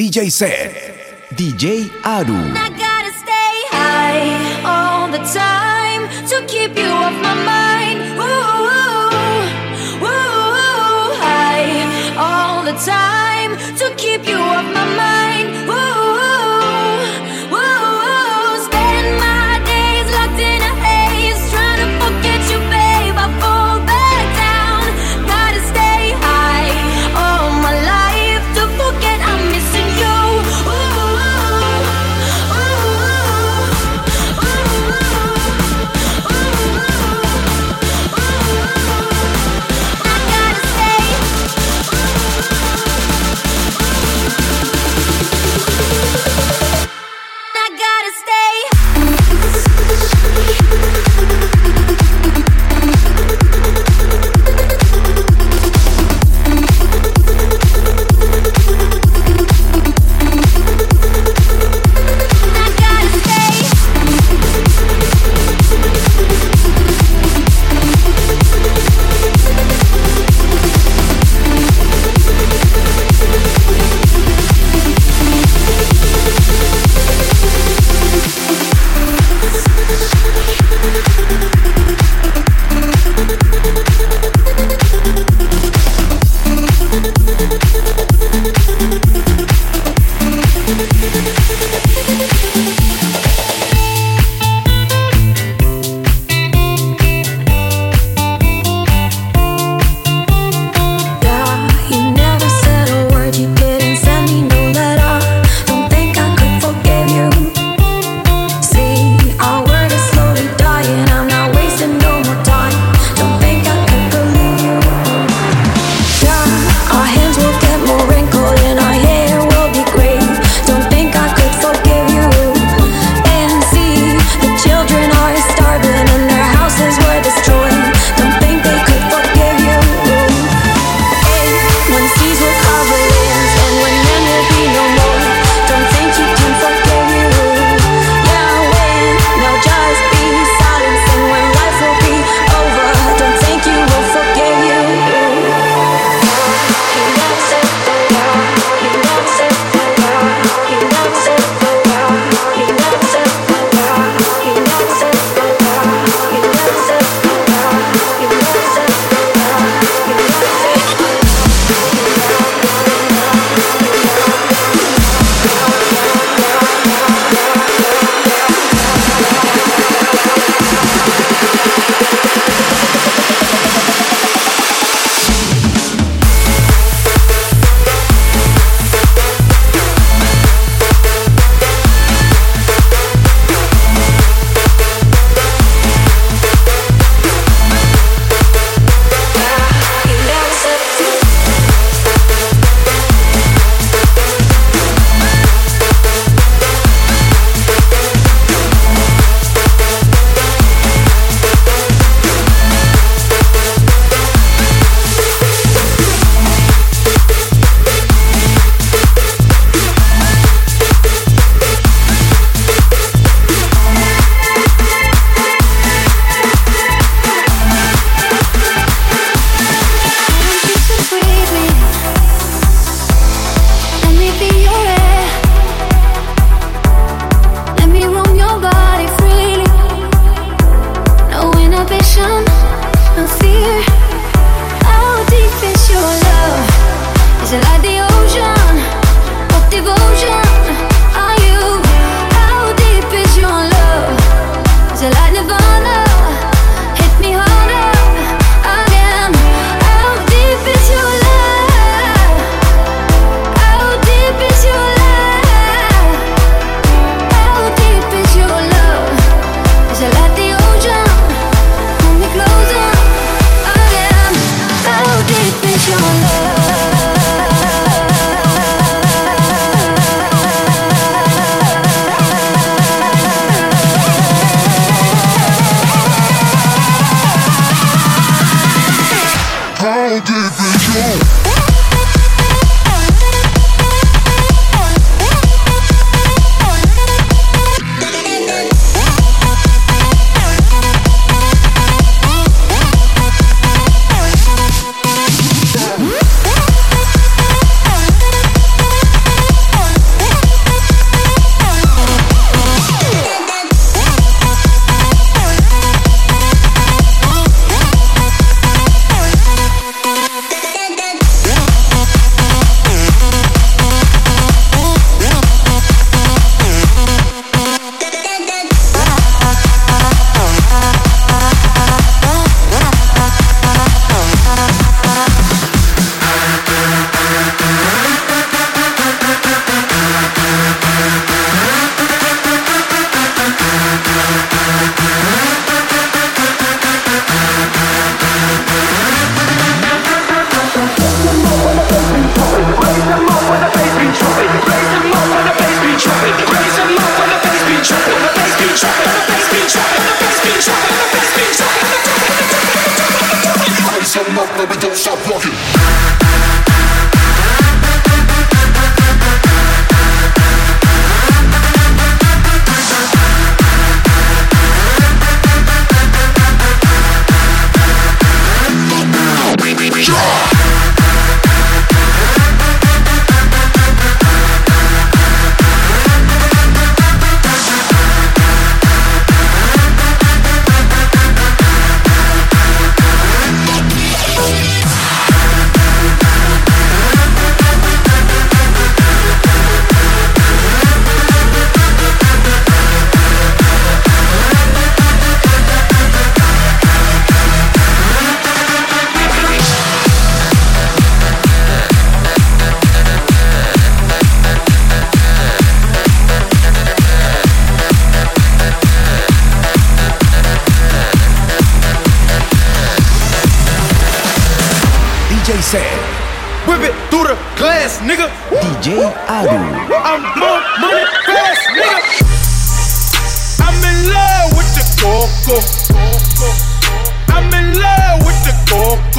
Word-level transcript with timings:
DJ 0.00 0.32
Set, 0.32 0.72
DJ 1.34 1.90
Aru. 2.02 2.32
I 2.56 2.70
gotta 2.70 3.12
stay 3.22 3.54
high 3.68 4.32
all 4.64 5.08
the 5.12 5.18
time 5.18 6.08
to 6.30 6.36
keep 6.46 6.74
you 6.74 6.88
off 6.88 7.12
my 7.20 7.34
mind. 7.44 8.00
Ooh, 8.16 8.30
ooh, 10.00 11.12
high 11.20 11.84
all 12.16 12.64
the 12.64 12.72
time 12.80 13.58
to 13.76 13.94
keep 13.98 14.26
you 14.26 14.38
off 14.38 14.64
my 14.72 14.79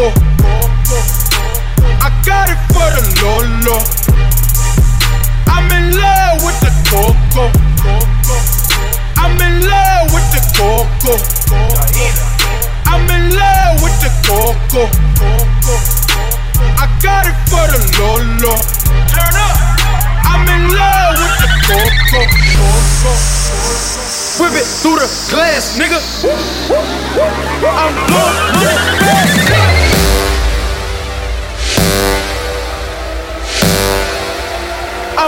for. 0.00 0.12
I 2.00 2.08
got 2.24 2.48
it 2.48 2.60
for 2.72 2.88
the 2.96 3.04
Lolo. 3.20 3.76
I'm 5.46 5.68
in 5.76 5.92
love 5.92 6.40
with 6.40 6.58
the 6.64 6.72
Coco. 6.88 7.44
I'm 9.20 9.36
in 9.36 9.68
love 9.68 10.08
with 10.14 10.28
the 10.32 10.40
Coco. 10.56 11.14
I'm 12.88 13.04
in 13.12 13.36
love 13.36 13.82
with 13.84 13.96
the 14.00 14.10
Coco. 14.24 14.88
I 16.80 16.86
got 17.02 17.26
it 17.28 17.36
for 17.50 17.64
the 17.68 17.80
Lolo. 18.00 18.56
Turn 19.12 19.34
up. 19.36 19.56
I'm 20.24 20.48
in 20.48 20.64
love 20.72 21.14
with 21.20 21.36
the 21.44 21.50
Coco. 21.68 22.20
Whip 24.40 24.54
it 24.56 24.64
through 24.80 24.96
the 24.96 25.08
glass, 25.28 25.76
nigga. 25.76 26.00
I'm 27.68 27.94
blowing 28.08 28.50
money 28.56 28.90
fast. 29.04 29.59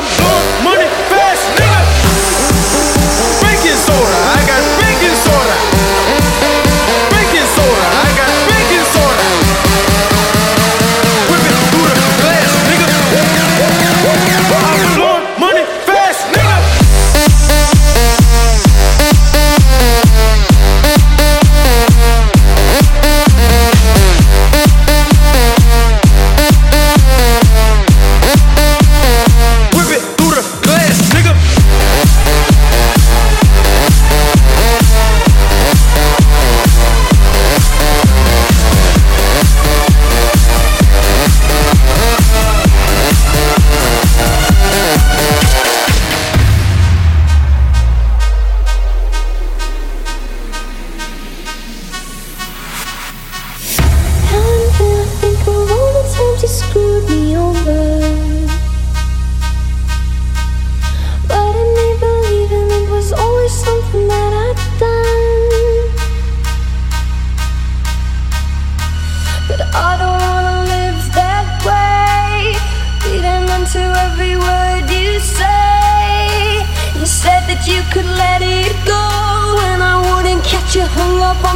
I'm 0.05 0.32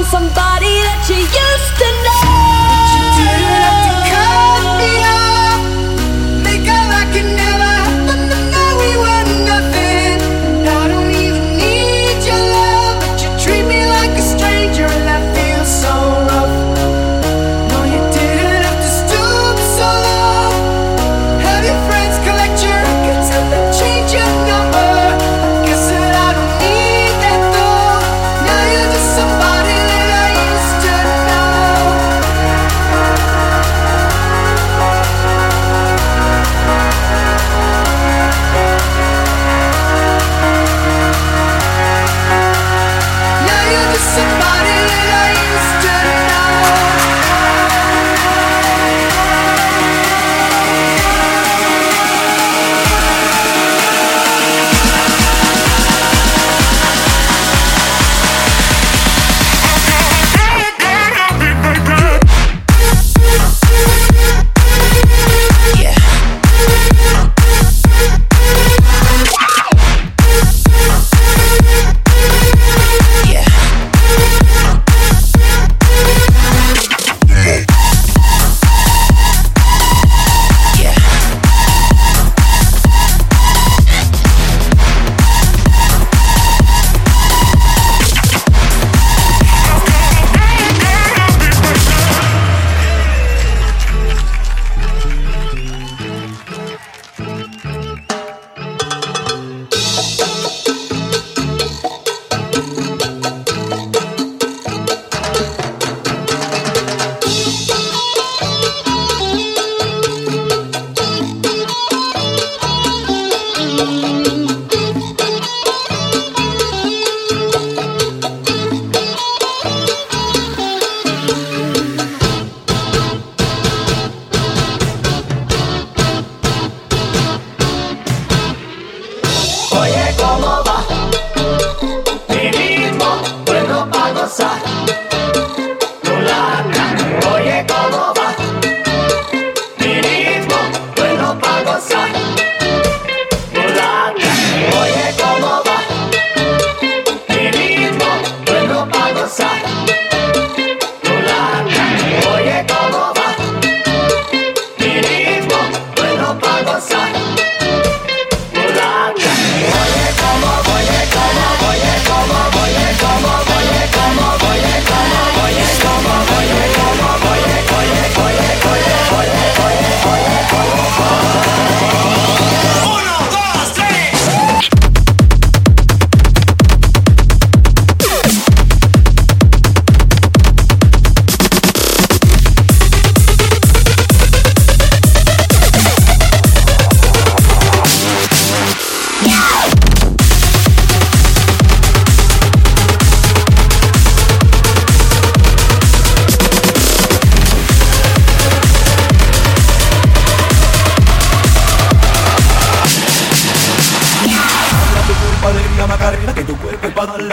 somebody 0.07 0.46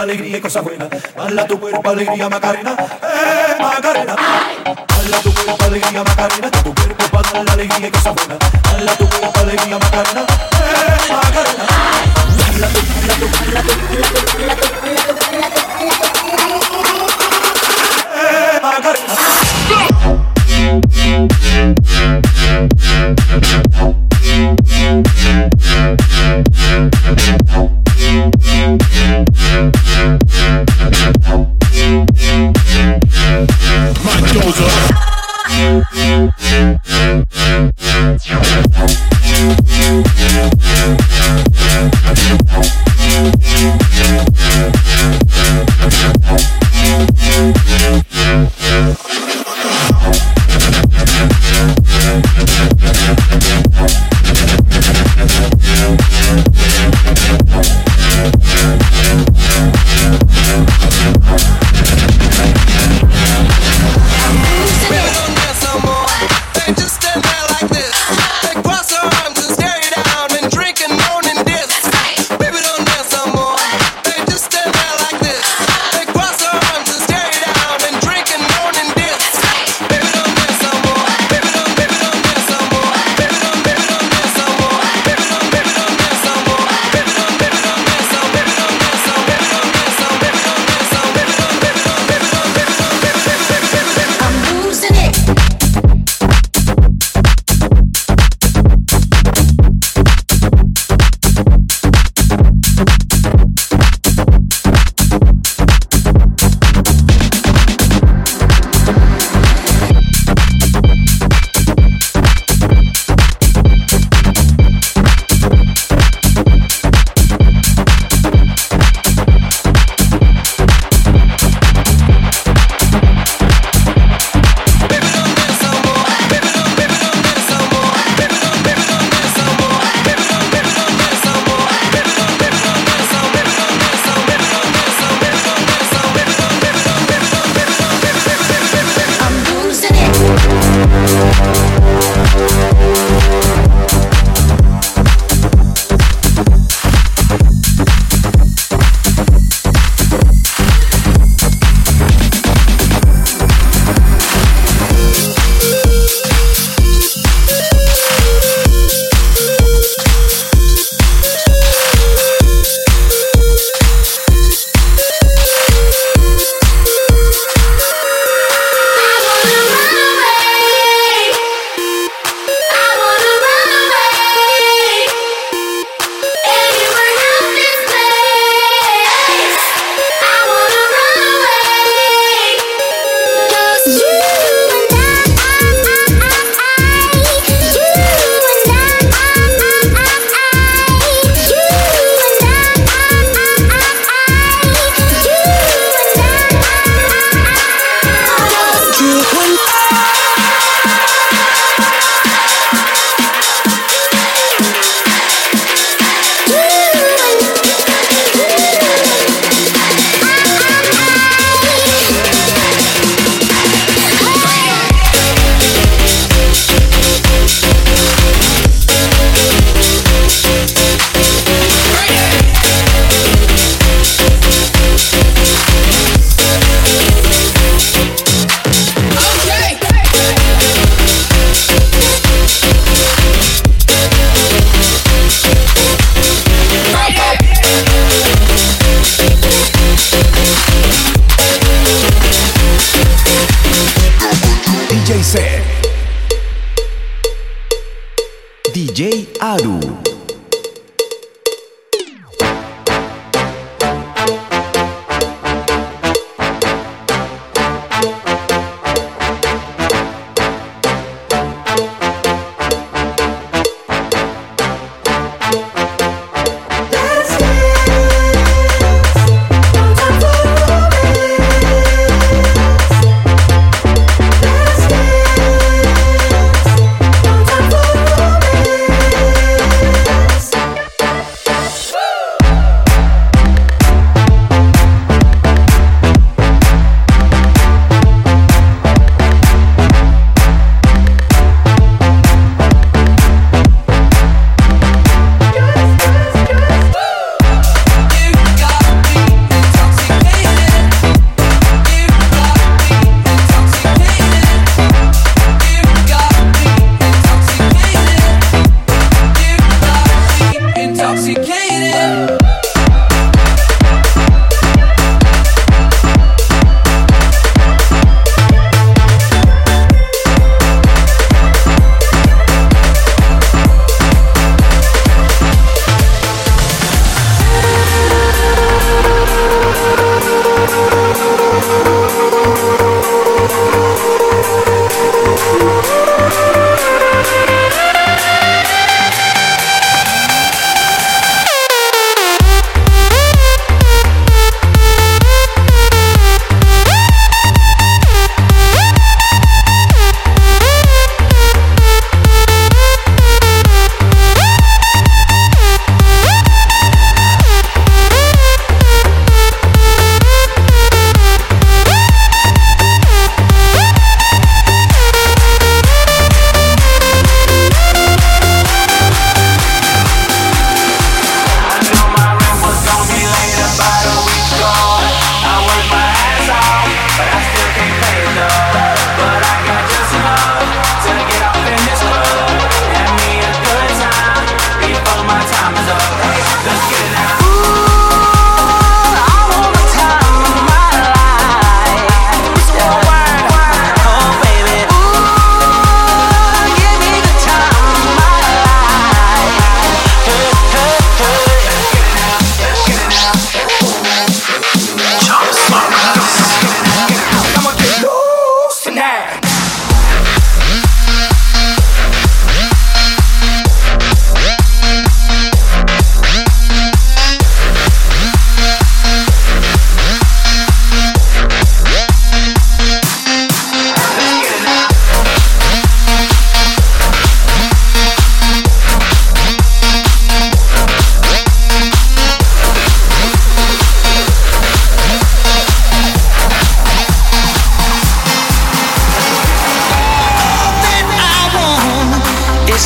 alegría 0.03 0.38
y 0.38 0.41
cosas 0.41 0.63
buenas. 0.63 0.89
Dala 1.15 1.48
tu 1.48 1.60
cuerpo 1.60 1.89
alegría 1.89 2.29
Macarena, 2.29 2.75
eh 3.01 3.55
Macarena. 3.60 4.15
Dala 4.15 5.17
tu 5.24 5.33
cuerpo 5.33 5.63
alegría 5.65 6.03
Macarena, 6.03 6.51
tu 6.51 6.75
cuerpo 6.75 7.03
para 7.12 7.31
dar 7.31 7.45
la 7.45 7.53
alegría 7.53 7.88
y 7.88 7.91
cosas 7.91 8.13
buenas. 8.15 8.38
Dala 8.63 8.95
tu 8.98 9.10
cuerpo 9.10 9.39
alegría 9.39 9.79
Macarena, 9.79 10.22
eh 10.22 11.12
Macarena. 11.12 11.63
Dala 12.38 12.67
tu, 12.67 12.79
dala 13.01 13.63
tu, 13.63 13.72
tu, 13.72 13.98
tu, 13.98 14.27
eh 18.15 18.60
Macarena. 18.62 19.13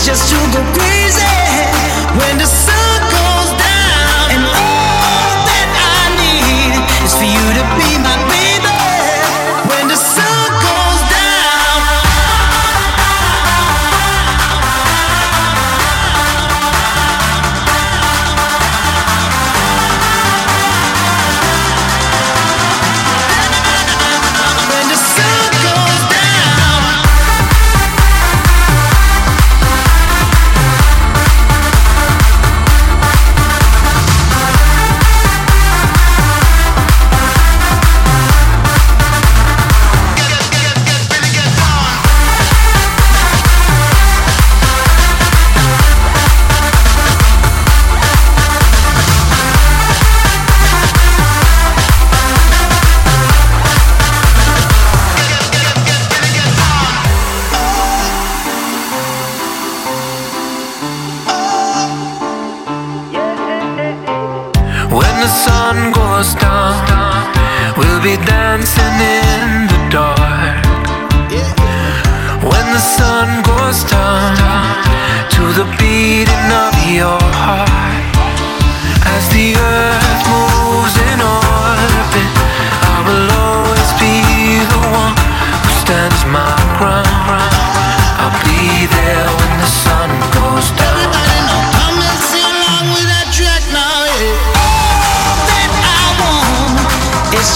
Don't 0.07 0.96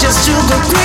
blame 0.00 0.08
it 0.08 0.72
on 0.72 0.81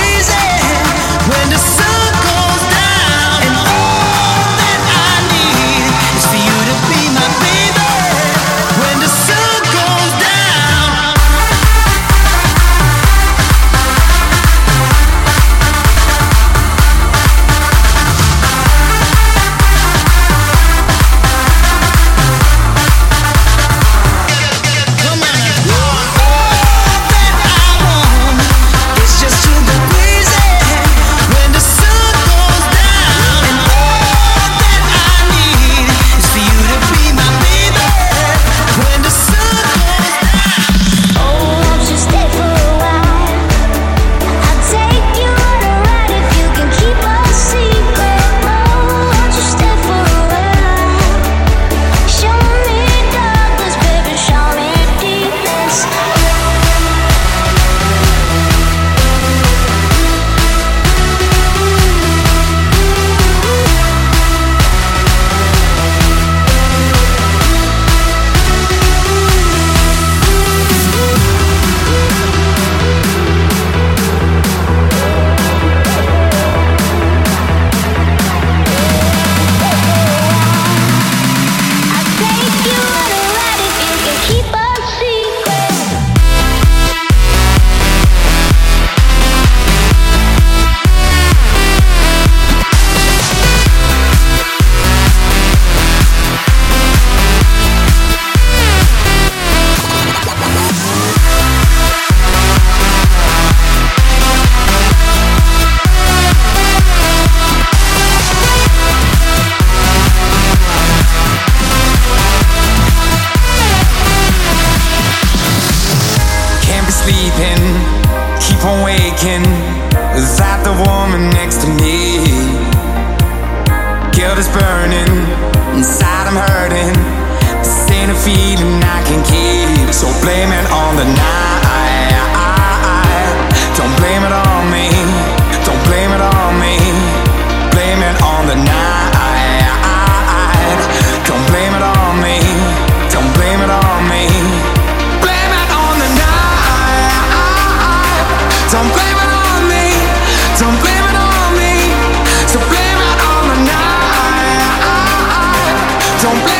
me. 156.24 156.57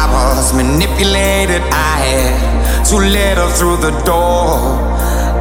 I 0.00 0.08
was 0.08 0.54
manipulated. 0.54 1.60
I 1.68 2.00
had 2.08 2.84
to 2.88 2.96
let 2.96 3.36
her 3.36 3.50
through 3.52 3.76
the 3.84 3.92
door. 4.08 4.80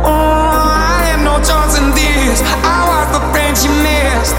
Oh, 0.04 0.12
I 0.12 1.16
had 1.16 1.24
no 1.24 1.40
choice 1.40 1.80
in 1.80 1.96
this. 1.96 2.44
I 2.68 2.84
was 2.92 3.08
the 3.16 3.24
friend 3.32 3.56
she 3.56 3.72
missed. 3.88 4.36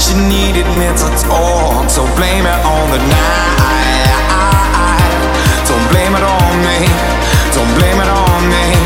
She 0.00 0.16
needed 0.16 0.64
me 0.80 0.88
to 0.88 1.08
talk, 1.20 1.84
so 1.90 2.00
blame 2.16 2.48
it 2.48 2.60
on 2.64 2.84
the 2.96 3.00
night. 3.12 3.68
Don't 5.68 5.86
blame 5.92 6.16
it 6.16 6.24
on 6.24 6.52
me. 6.64 6.88
Don't 7.52 7.72
blame 7.76 8.00
it 8.00 8.08
on 8.08 8.40
me. 8.48 8.77